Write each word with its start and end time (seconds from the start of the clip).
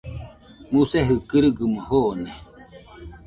Musegɨ 0.71 1.15
kɨrigamo 1.29 1.81
jone. 1.89 2.31